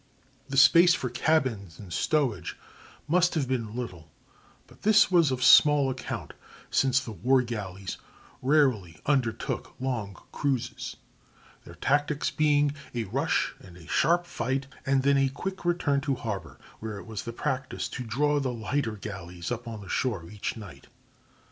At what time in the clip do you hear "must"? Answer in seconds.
3.07-3.35